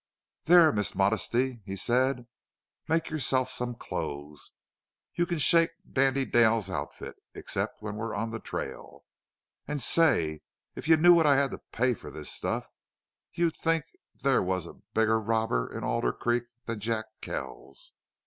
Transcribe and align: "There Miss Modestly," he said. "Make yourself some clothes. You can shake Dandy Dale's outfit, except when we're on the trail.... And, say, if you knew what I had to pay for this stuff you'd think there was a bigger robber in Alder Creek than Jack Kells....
"There 0.45 0.71
Miss 0.71 0.95
Modestly," 0.95 1.61
he 1.63 1.75
said. 1.75 2.25
"Make 2.87 3.11
yourself 3.11 3.51
some 3.51 3.75
clothes. 3.75 4.51
You 5.13 5.27
can 5.27 5.37
shake 5.37 5.69
Dandy 5.93 6.25
Dale's 6.25 6.71
outfit, 6.71 7.17
except 7.35 7.83
when 7.83 7.97
we're 7.97 8.15
on 8.15 8.31
the 8.31 8.39
trail.... 8.39 9.05
And, 9.67 9.79
say, 9.79 10.41
if 10.73 10.87
you 10.87 10.97
knew 10.97 11.13
what 11.13 11.27
I 11.27 11.35
had 11.35 11.51
to 11.51 11.61
pay 11.71 11.93
for 11.93 12.09
this 12.09 12.31
stuff 12.31 12.67
you'd 13.31 13.53
think 13.55 13.85
there 14.23 14.41
was 14.41 14.65
a 14.65 14.81
bigger 14.95 15.19
robber 15.19 15.71
in 15.71 15.83
Alder 15.83 16.13
Creek 16.13 16.45
than 16.65 16.79
Jack 16.79 17.05
Kells.... 17.21 17.93